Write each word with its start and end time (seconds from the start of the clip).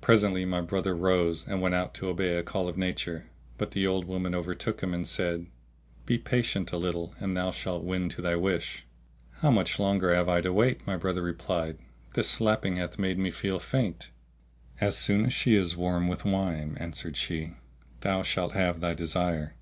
Presently 0.00 0.44
my 0.44 0.60
brother 0.60 0.96
rose 0.96 1.46
and 1.46 1.60
went 1.62 1.76
out 1.76 1.94
to 1.94 2.08
obey 2.08 2.36
a 2.36 2.42
call 2.42 2.68
of 2.68 2.76
nature, 2.76 3.30
but 3.56 3.70
the 3.70 3.86
old 3.86 4.04
woman 4.04 4.34
overtook 4.34 4.80
him, 4.80 4.92
and 4.92 5.06
said, 5.06 5.46
"Be 6.06 6.18
patient 6.18 6.72
a 6.72 6.76
little 6.76 7.14
and 7.20 7.36
thou 7.36 7.52
shalt 7.52 7.84
win 7.84 8.08
to 8.08 8.20
thy 8.20 8.34
wish." 8.34 8.84
"How 9.34 9.52
much 9.52 9.78
longer 9.78 10.12
have 10.12 10.28
I 10.28 10.40
to 10.40 10.52
wait," 10.52 10.84
my 10.88 10.96
brother 10.96 11.22
replied, 11.22 11.78
"this 12.14 12.28
slapping 12.28 12.78
hath 12.78 12.98
made 12.98 13.20
me 13.20 13.30
feel 13.30 13.60
faint." 13.60 14.10
"As 14.80 14.96
soon 14.98 15.24
as 15.26 15.32
she 15.32 15.54
is 15.54 15.76
warm 15.76 16.08
with 16.08 16.24
wine," 16.24 16.76
answered 16.80 17.16
she, 17.16 17.52
"thou 18.00 18.24
shalt 18.24 18.54
have 18.54 18.80
thy 18.80 18.94
desire." 18.94 19.54